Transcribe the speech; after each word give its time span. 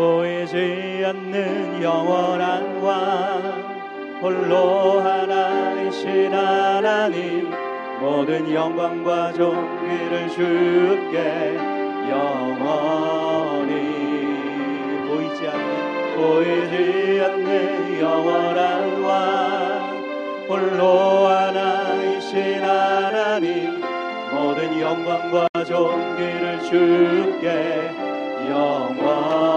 보이지 0.00 1.04
않는 1.04 1.82
영원한 1.82 2.80
왕 2.80 4.18
홀로 4.22 4.98
하나이신 5.00 6.32
하나님 6.32 7.50
모든 8.00 8.50
영광과 8.50 9.30
존귀를 9.34 10.30
주께 10.30 11.54
영원히 12.08 13.74
보이지 15.06 15.46
않는 15.46 16.16
보이지 16.16 17.20
않는 17.22 18.00
영원한 18.00 19.02
왕 19.02 20.48
홀로 20.48 21.26
하나이신 21.26 22.64
하나님 22.64 23.82
모든 24.32 24.80
영광과 24.80 25.46
존귀를 25.62 26.60
주께 26.62 27.90
영원히 28.48 29.49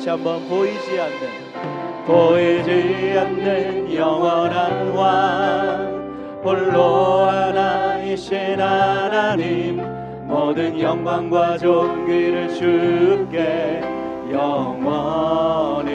다시 0.00 0.08
한번 0.08 0.48
보이지 0.48 0.98
않는 0.98 1.20
보이지 2.06 3.18
않는 3.18 3.94
영원한 3.94 4.88
왕. 4.92 6.40
홀로 6.42 7.26
하나이신 7.26 8.58
하나님 8.58 9.82
모든 10.26 10.80
영광과 10.80 11.58
존귀를 11.58 12.48
주께 12.54 13.82
영원히. 14.32 15.90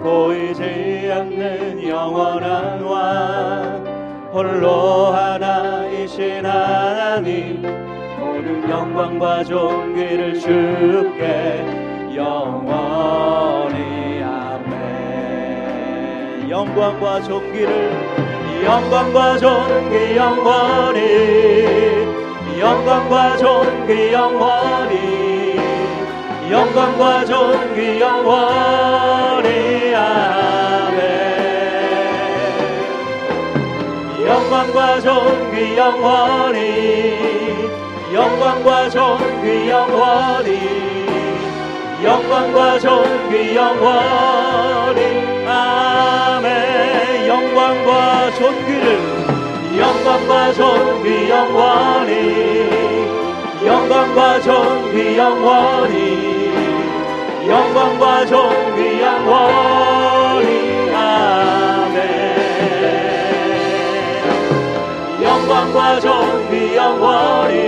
보이지 0.00 1.10
않는 1.12 1.88
영원한 1.88 2.82
왕. 2.82 4.30
홀로 4.32 5.06
하나이신 5.06 6.46
하나님 6.46 7.83
모든 8.44 8.68
영광과 8.68 9.42
존귀를 9.42 10.38
주께 10.38 11.64
영원히 12.14 14.22
아멘. 14.22 16.50
영광과 16.50 17.22
존귀를 17.22 17.90
영광과 18.64 19.38
존귀 19.38 20.16
영원히 20.16 21.00
영광과 22.60 23.38
존귀 23.38 24.12
영원히 24.12 25.56
영광과 26.50 27.24
존귀 27.24 27.98
영원히 28.00 29.94
아멘. 29.94 31.00
영광과 34.26 35.00
존귀 35.00 35.78
영원히 35.78 37.33
영광과 38.14 38.88
존귀 38.90 39.68
영원히. 39.68 40.60
영광과 42.04 42.78
존귀 42.78 43.56
영원히. 43.56 45.00
아멘. 45.48 47.26
영광과 47.26 48.30
존귀를 48.36 49.00
영광과 49.76 50.52
존귀 50.52 51.28
영원히. 51.28 52.14
영광과 53.66 54.40
존귀 54.40 55.18
영원히. 55.18 56.54
영광과 57.48 58.26
존귀 58.26 59.02
영원히 59.02 59.93
영광과 65.44 66.00
존귀 66.00 66.74
영원히 66.74 67.58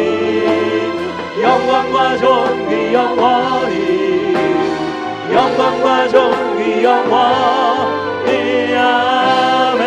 영광과 1.42 2.16
존귀 2.16 2.94
영원히 2.94 4.34
영광과 5.30 6.08
존귀 6.08 6.82
영원히. 6.82 8.74
아멘. 8.74 9.84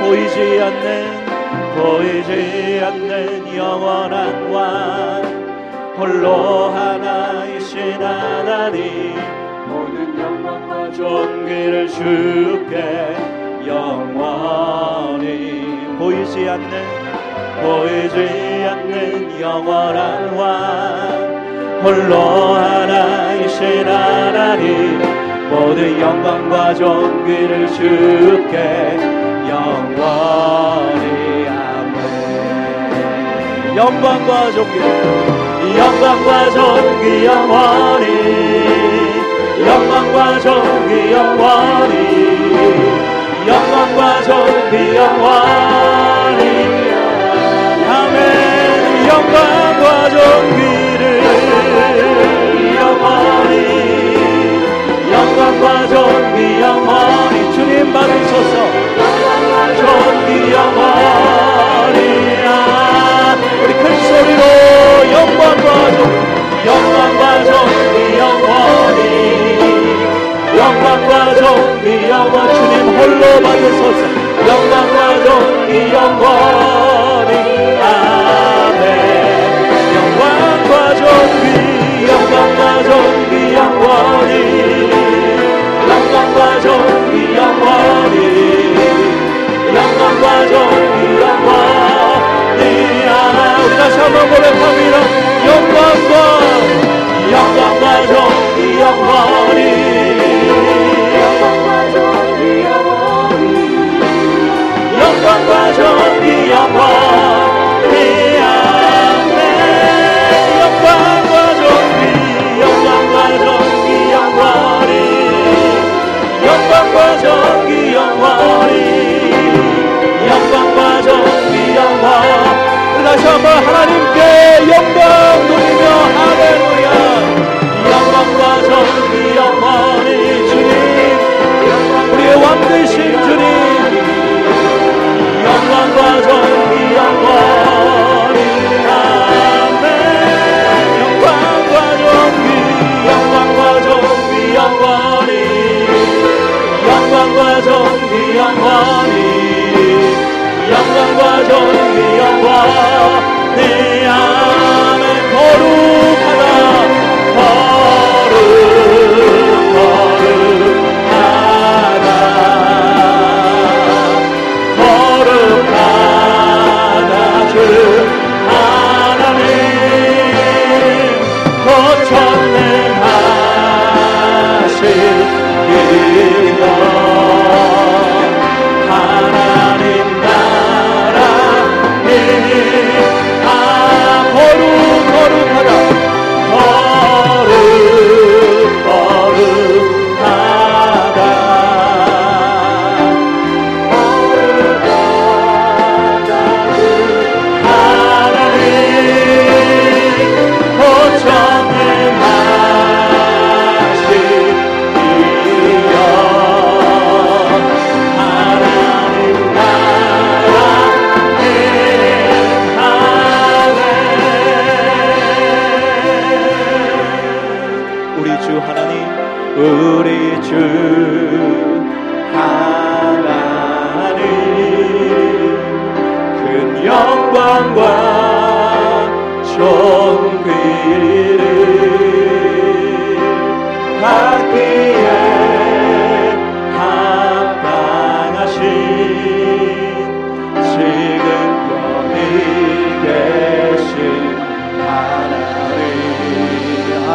보이지 0.00 0.62
않는 0.62 1.26
보이지 1.76 2.80
않는 2.82 3.54
영원한 3.54 4.50
왕 4.50 5.22
홀로 5.98 6.70
하나이신 6.70 8.02
하나님 8.02 9.14
모든 9.66 10.18
영광과 10.18 10.90
존귀를 10.92 11.86
주께 11.88 13.14
영원히 13.66 15.58
보이지 15.98 16.48
않는 16.48 17.08
보이지 17.60 18.16
않는 18.70 19.40
영원한 19.40 20.32
왕. 20.36 21.80
홀로 21.82 22.54
하나이신 22.54 23.84
하나님 23.86 25.00
모든 25.50 26.00
영광과 26.00 26.72
존귀를 26.74 27.66
주께 27.68 28.96
영원히 29.48 31.48
아멘. 31.48 31.98
영광과 33.76 34.50
존귀 34.52 34.78
영광과 35.78 36.50
존귀 36.50 37.24
영원히. 37.24 38.06
영광과 39.66 40.38
존귀 40.40 41.12
영원히 41.12 42.87
영광과 43.98 44.22
존귀 44.22 44.94
영원히 44.94 46.42
아멘. 47.90 49.08
영광과 49.08 50.08
존귀를. 50.10 51.24
영원히 52.76 53.56
영광과 55.10 55.88
존귀 55.88 56.57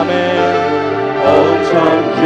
밤에 0.04 0.12
온 1.24 1.64
천지 1.64 2.24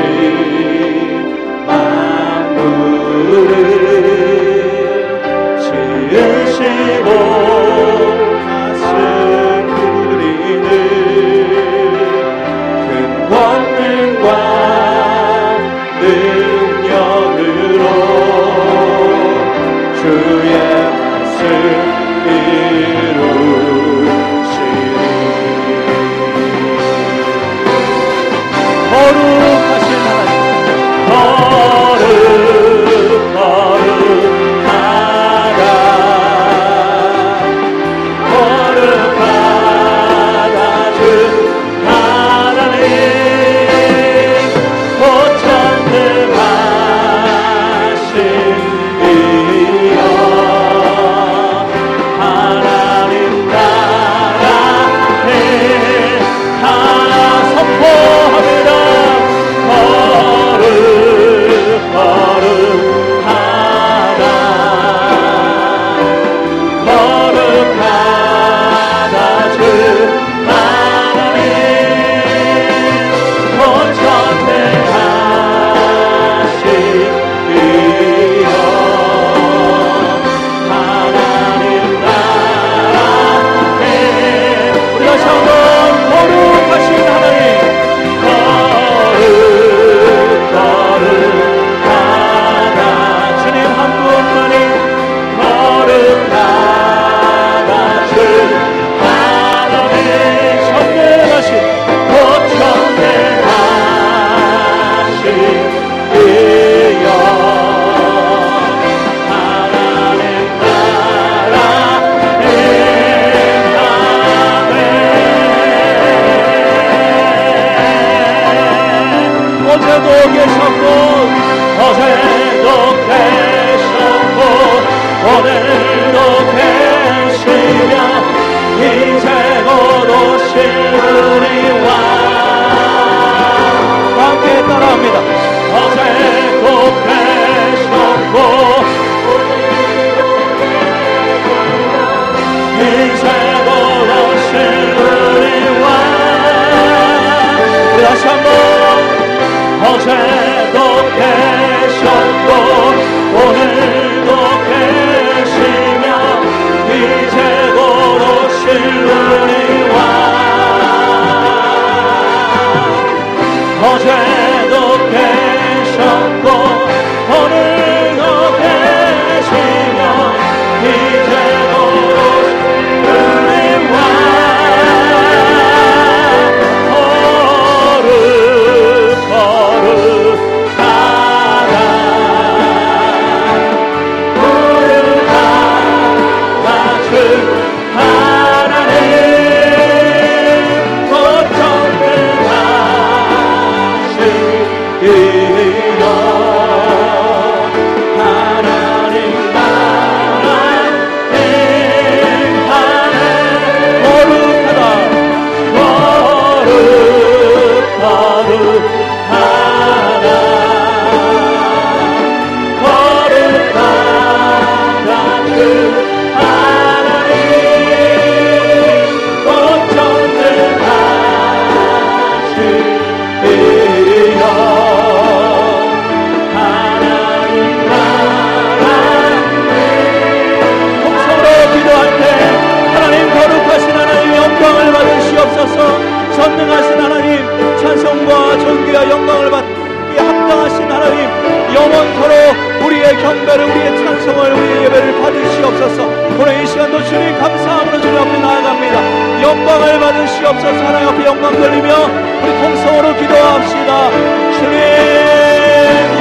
주시옵소서 250.48 250.82
하나님 250.82 251.10
앞에 251.10 251.26
영광 251.26 251.52
돌리며 251.52 251.94
우리 252.42 252.62
통성으로 252.62 253.14
기도합시다. 253.18 254.12
주님 254.54 254.78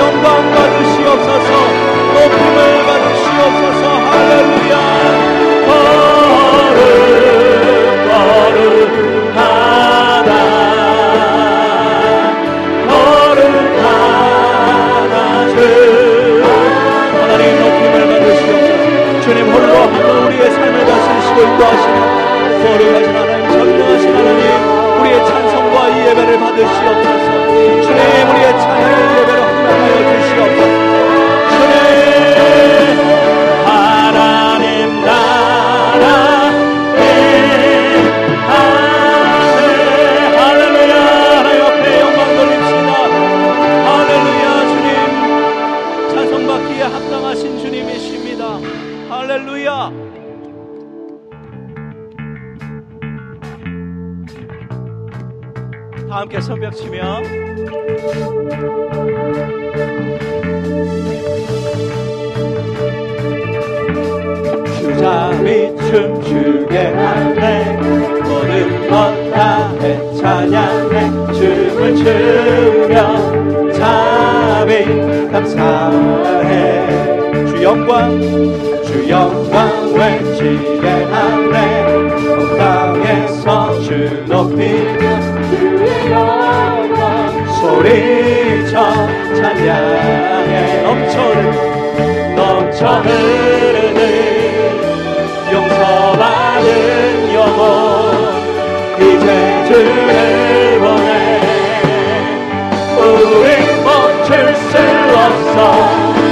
영광 0.01 0.51
받으시옵소서. 0.51 1.51
높임을 2.13 2.59
받으시옵소서. 2.87 3.83
할렐루야. 4.11 4.75
거룩하다 14.19 15.11
주 15.51 15.55
하나님 17.21 17.45
높임을 17.61 17.95
받으시옵소서. 18.09 19.23
우리의 20.27 20.51
삶을 20.51 20.77
다스리시고 20.85 21.39
인도하시며 21.43 22.26
받으시옵소서 26.57 27.83
주님 27.83 28.16
찬양해 70.51 71.33
춤을 71.33 71.97
추며 71.97 73.73
자비 73.73 74.85
감사해. 75.33 76.87
주 77.47 77.63
영광 77.63 78.21
주 78.85 79.09
영광 79.09 79.93
외치게 79.93 80.87
하네. 81.11 81.85
온 82.27 82.59
땅에서 82.59 83.81
주 83.81 84.25
높이며 84.27 85.21
소리쳐 87.61 88.75
찬양에 89.35 90.83
넘쳐는 90.83 92.37
넘쳐 92.37 93.01
흐르는 93.01 94.01
용서받은 95.53 97.35
영혼 97.35 97.96
이제 99.27 99.65
주를 99.67 100.79
보내 100.79 101.41
우리 102.97 103.47
멈출 103.83 104.55
수 104.55 104.79
없어. 105.17 105.57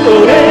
우리 0.07 0.44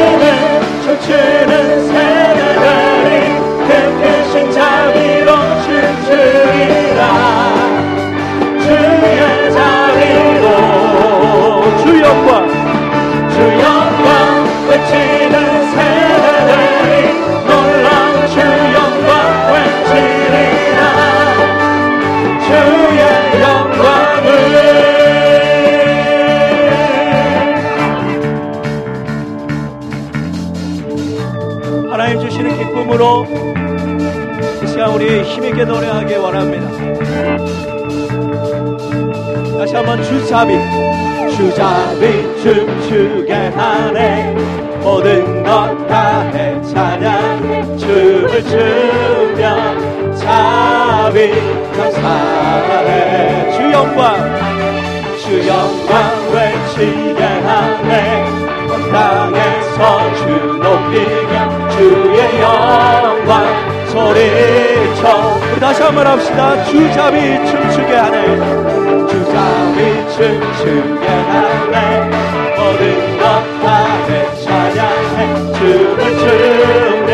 한번 65.84 66.08
합시다. 66.08 66.64
주잡이 66.64 67.46
춤추게 67.46 67.94
하네. 67.94 69.08
주잡이 69.08 69.78
춤추게 70.16 71.08
하네. 71.08 72.10
모든 72.56 73.18
것다해 73.20 74.10
찬양해. 74.44 75.18
춤을 75.54 76.00
추며 76.20 77.12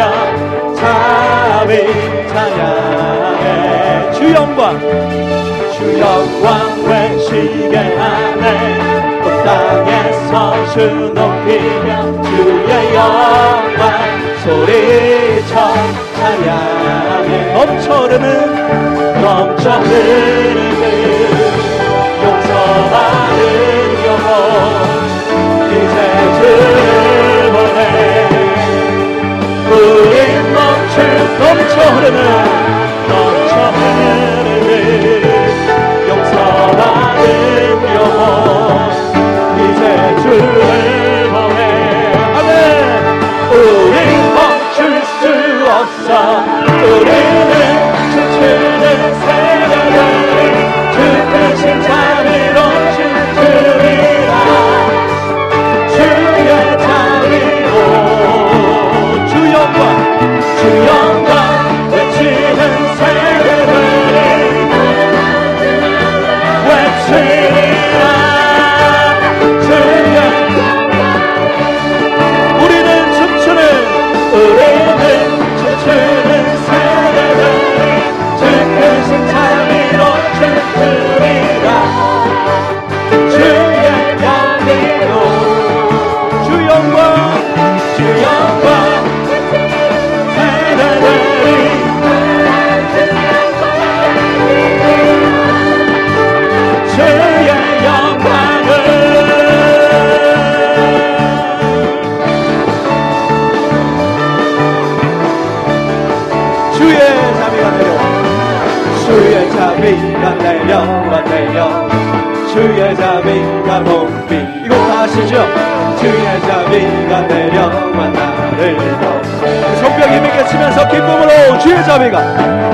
잡이 0.76 1.72
찬양해. 2.30 4.12
주 4.14 4.18
영광. 4.34 4.80
주 5.76 6.00
영광 6.00 6.48
외치게 6.88 7.76
하네. 7.76 8.46
온 9.24 9.26
땅에서 9.44 10.34
주 10.74 10.78
높이며 11.16 12.22
주의 12.22 12.72
영광 12.96 13.82
소리쳐 14.44 15.54
찬양에 16.16 17.09
넘쳐 17.60 18.04
흐르는 18.04 19.22
넘쳐 19.22 19.70
흐르는 19.80 20.84
용서받은 22.24 23.38
영혼 24.06 24.30
이제 25.68 25.98
보 27.52 27.58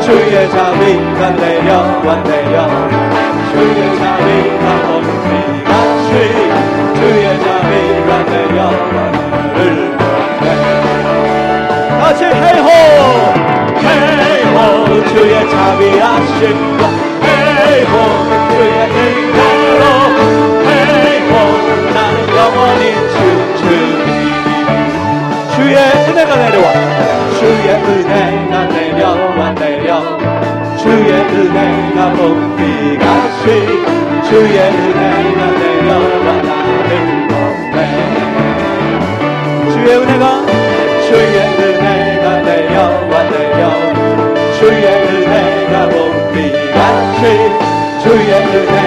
주의 0.06 0.48
자비가 0.52 1.32
내려와 1.32 2.24
내려 2.24 2.70
주의 3.52 3.98
자비가 3.98 4.64
높이 4.86 5.64
같이 5.64 6.10
주의 6.94 7.24
자비가 7.40 8.10
덮 8.26 8.30
같이 12.00 12.22
헤이호 12.24 12.70
헤이호 13.82 14.58
자비하신 15.50 16.42
회복 17.24 17.94
주의 18.52 18.74
은혜로 18.94 19.84
회복 20.68 21.34
나는 21.96 22.16
영원히 22.38 22.84
춤추니 23.10 24.08
주의 25.56 25.76
은혜가 25.76 26.32
내려와. 26.36 26.68
주의 27.40 27.68
은혜 27.74 28.35
은혜가 31.36 32.14
봄비같이 32.14 33.44
주의 34.30 34.58
은혜가 34.58 35.40
나를 36.42 37.28
덮네 37.28 37.80
주의 39.74 39.88
은혜가 39.98 40.46
주의 41.08 41.36
은혜가 41.60 42.42
내려와 42.42 43.14
내려 43.30 43.60
주의 44.58 44.86
은혜가 44.86 45.90
봄비같이 45.90 47.22
주의 48.02 48.32
은혜 48.34 48.85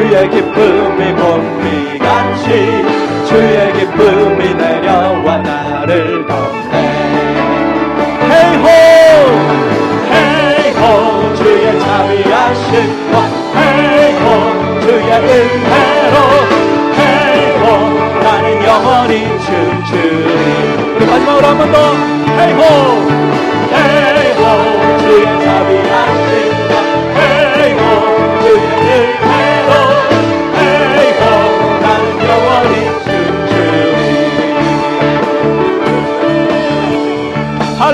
주의 0.00 0.30
기쁨이 0.30 1.14
봄비같이 1.14 2.46
주의 3.28 3.72
기쁨이 3.74 4.54
내려와 4.54 5.36
나를 5.36 6.26
덮네. 6.26 6.74
헤이호 8.30 8.66
헤이호 10.14 11.34
주의 11.34 11.78
자비하신 11.80 12.70
헤이호 13.56 14.80
주의 14.80 15.10
은혜로. 15.12 16.16
헤이호 16.96 17.64
나는 18.22 18.64
영원히 18.64 19.12
춤추니 19.44 20.96
우리 20.96 21.04
마지막으로 21.04 21.46
한 21.46 21.58
번 21.58 21.72
더. 21.72 21.76
헤이호 22.40 23.19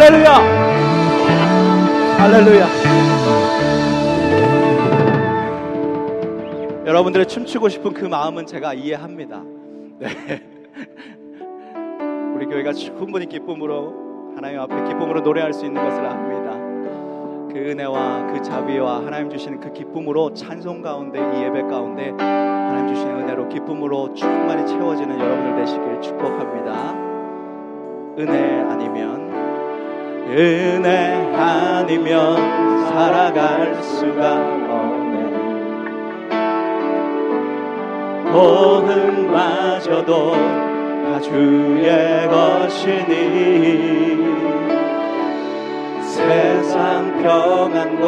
할렐루야 0.06 0.34
할렐루야 2.16 2.66
여러분들의 6.86 7.26
춤추고 7.26 7.68
싶은 7.68 7.92
그 7.92 8.04
마음은 8.04 8.46
제가 8.46 8.74
이해합니다 8.74 9.42
네. 9.98 10.06
우리 12.36 12.46
교회가 12.46 12.72
충분히 12.72 13.26
기쁨으로 13.26 14.32
하나님 14.36 14.60
앞에 14.60 14.76
기쁨으로 14.84 15.22
노래할 15.22 15.52
수 15.52 15.66
있는 15.66 15.82
것을 15.82 16.06
압니다. 16.06 16.52
그 17.52 17.70
은혜와 17.70 18.32
그 18.32 18.40
자비와 18.42 19.04
하나님 19.04 19.28
주시는 19.28 19.58
그 19.58 19.72
기쁨으로 19.72 20.34
찬송 20.34 20.82
가운데 20.82 21.18
이 21.18 21.42
예배 21.42 21.62
가운데 21.62 22.10
하나님 22.10 22.94
주시는 22.94 23.22
은혜로 23.22 23.48
기쁨으로 23.48 24.14
충만히 24.14 24.64
채워지는 24.68 25.18
여러분들 25.18 25.64
되시길 25.64 26.00
축복합니다. 26.00 26.94
은혜 28.18 28.60
아니면 28.70 29.25
은혜 30.28 31.32
아니면 31.34 32.36
살아갈 32.88 33.74
수가 33.82 34.34
없네. 34.68 35.16
호흡마저도 38.32 40.12
주의 41.22 42.28
것이니 42.28 43.14
세상 46.02 47.22
평안과 47.22 48.06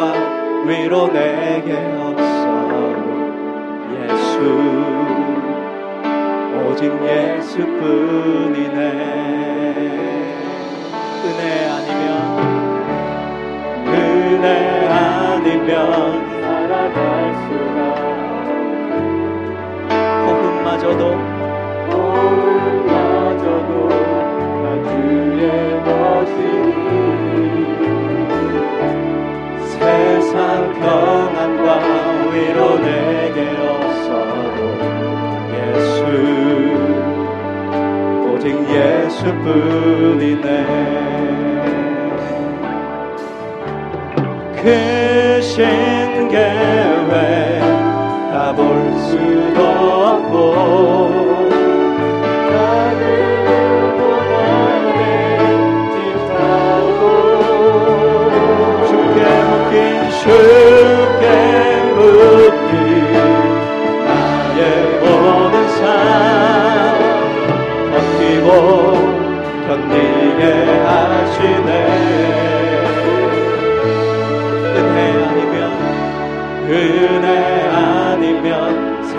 위로 0.65 1.07
내게 1.07 1.73
없어 1.97 2.45
예수 3.93 4.35
오직 6.67 6.81
예수뿐이네. 7.03 8.77
은혜 11.25 11.43
아니 11.69 11.88
살아갈 16.41 17.33
수가 17.43 17.77
호흡마저도 20.25 21.39
세상 29.79 30.73
평안과 30.73 31.67
위로 32.31 32.57
내게 32.79 33.37
없어도 33.57 34.59
예수 35.55 35.99
오직 38.27 38.45
예수뿐이네. 38.69 40.47
크 44.61 44.98
볼수 49.09 49.78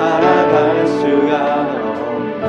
살아갈 0.00 0.86
수가 0.86 1.32
없네. 2.00 2.44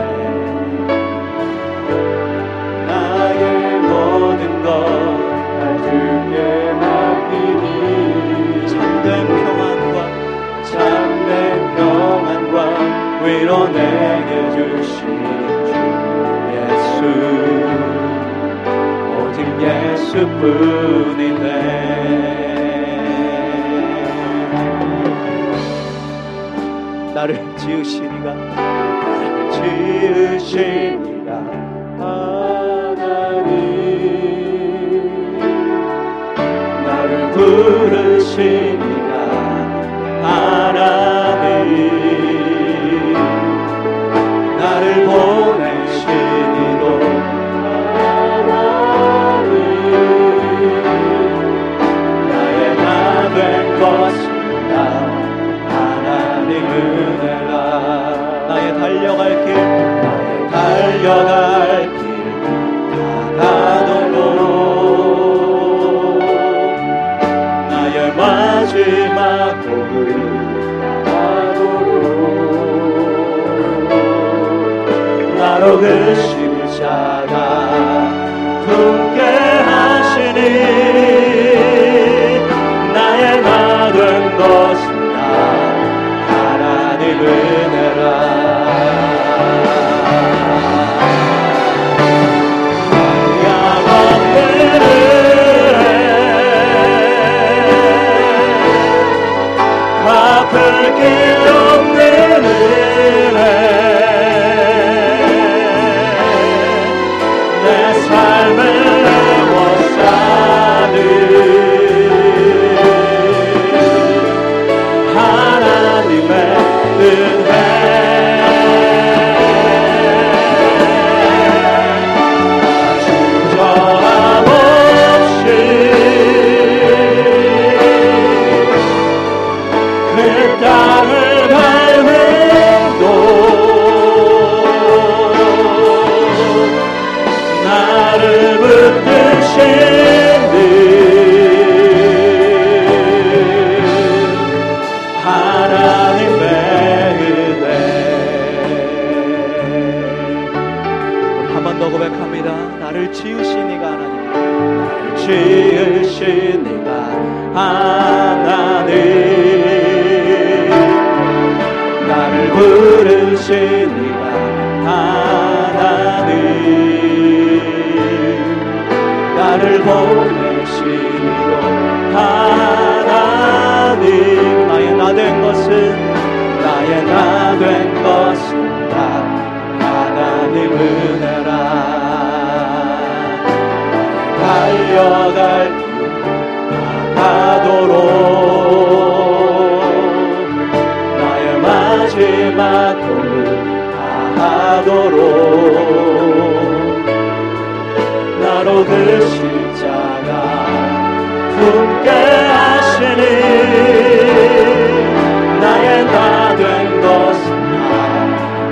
나의 2.88 3.80
모든 3.82 4.64
것날 4.64 5.78
주께 5.84 6.36
위로 13.24 13.68
내게 13.68 14.32
주신 14.52 14.98
주 15.68 15.72
예수. 16.56 16.98
오직 19.20 19.38
예수뿐이 19.62 21.31
지으시니가 27.72 28.36
지으시니가 30.40 31.30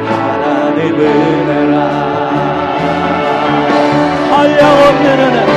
하나님 0.07 0.99
은혜라 0.99 1.75
한량없는 4.31 5.19
은혜 5.19 5.48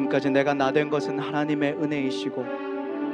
지금까지 0.00 0.30
내가 0.30 0.54
나 0.54 0.70
된 0.70 0.88
것은 0.88 1.18
하나님의 1.18 1.74
은혜이시고 1.82 2.44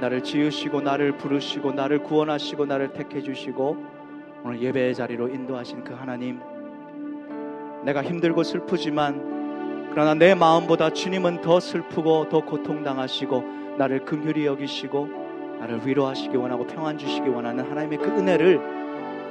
나를 0.00 0.22
지으시고 0.22 0.82
나를 0.82 1.16
부르시고 1.16 1.72
나를 1.72 2.02
구원하시고 2.02 2.66
나를 2.66 2.92
택해 2.92 3.22
주시고 3.22 3.76
오늘 4.44 4.60
예배의 4.60 4.94
자리로 4.94 5.28
인도하신 5.28 5.84
그 5.84 5.94
하나님 5.94 6.38
내가 7.84 8.02
힘들고 8.02 8.42
슬프지만 8.42 9.88
그러나 9.90 10.12
내 10.14 10.34
마음보다 10.34 10.90
주님은 10.90 11.40
더 11.40 11.60
슬프고 11.60 12.28
더 12.28 12.44
고통당하시고 12.44 13.76
나를 13.78 14.04
긍휼히 14.04 14.44
여기시고 14.44 15.08
나를 15.60 15.80
위로하시기 15.86 16.36
원하고 16.36 16.66
평안 16.66 16.98
주시기 16.98 17.28
원하는 17.30 17.64
하나님의 17.64 17.98
그 17.98 18.10
은혜를 18.10 18.60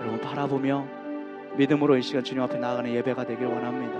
여러분 0.01 0.19
바라보며 0.19 0.85
믿음으로 1.57 1.97
이 1.97 2.01
시간 2.01 2.23
주님 2.23 2.41
앞에 2.41 2.57
나아가는 2.57 2.91
예배가 2.91 3.25
되길 3.25 3.45
원합니다. 3.45 3.99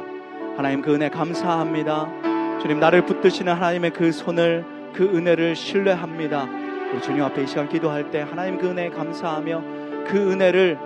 하나님 0.57 0.81
그 0.81 0.93
은혜 0.95 1.09
감사합니다. 1.09 2.34
주님 2.61 2.79
나를 2.79 3.05
붙드시는 3.05 3.53
하나님의 3.53 3.91
그 3.91 4.11
손을 4.11 4.65
그 4.93 5.03
은혜를 5.03 5.55
신뢰합니다. 5.55 6.47
우리 6.91 7.01
주님 7.01 7.23
앞에 7.23 7.43
이 7.43 7.47
시간 7.47 7.67
기도할 7.67 8.09
때 8.11 8.21
하나님 8.21 8.57
그 8.57 8.69
은혜 8.69 8.89
감사하며 8.89 9.63
그 10.07 10.31
은혜를 10.31 10.77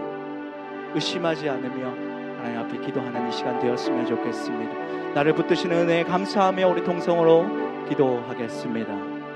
의심하지 0.96 1.48
않으며 1.50 1.88
하나님 2.38 2.60
앞에 2.60 2.80
기도하는 2.86 3.30
이 3.30 3.32
시간 3.32 3.60
되었으면 3.60 4.06
좋겠습니다. 4.08 5.14
나를 5.14 5.34
붙드시는 5.34 5.76
은혜에 5.78 6.04
감사하며 6.04 6.68
우리 6.68 6.84
동성으로 6.84 7.86
기도하겠습니다. 7.90 9.09